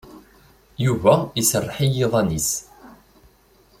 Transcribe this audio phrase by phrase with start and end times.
[0.85, 2.51] Yuba iserreḥ i yiḍan-ines.